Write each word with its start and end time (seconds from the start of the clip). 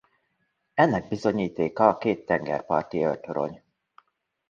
Ennek 0.73 1.07
bizonyítéka 1.09 1.87
a 1.87 1.97
két 1.97 2.25
tengerparti 2.25 3.05
őrtorony. 3.05 3.63